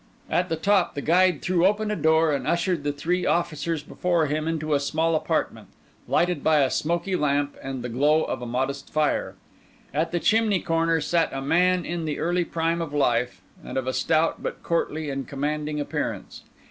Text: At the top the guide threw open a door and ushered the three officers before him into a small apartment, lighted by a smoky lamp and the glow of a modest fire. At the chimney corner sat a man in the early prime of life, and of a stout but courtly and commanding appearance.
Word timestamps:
At 0.31 0.49
the 0.49 0.55
top 0.55 0.95
the 0.95 1.01
guide 1.03 1.43
threw 1.43 1.63
open 1.63 1.91
a 1.91 1.95
door 1.95 2.33
and 2.33 2.47
ushered 2.47 2.83
the 2.83 2.91
three 2.91 3.23
officers 3.27 3.83
before 3.83 4.25
him 4.25 4.47
into 4.47 4.73
a 4.73 4.79
small 4.79 5.13
apartment, 5.15 5.67
lighted 6.07 6.43
by 6.43 6.61
a 6.61 6.71
smoky 6.71 7.15
lamp 7.15 7.55
and 7.61 7.83
the 7.83 7.89
glow 7.89 8.23
of 8.23 8.41
a 8.41 8.47
modest 8.47 8.91
fire. 8.91 9.35
At 9.93 10.11
the 10.11 10.19
chimney 10.19 10.59
corner 10.61 11.01
sat 11.01 11.31
a 11.31 11.39
man 11.43 11.85
in 11.85 12.05
the 12.05 12.17
early 12.17 12.45
prime 12.45 12.81
of 12.81 12.93
life, 12.95 13.41
and 13.63 13.77
of 13.77 13.85
a 13.85 13.93
stout 13.93 14.41
but 14.41 14.63
courtly 14.63 15.11
and 15.11 15.27
commanding 15.27 15.79
appearance. 15.79 16.41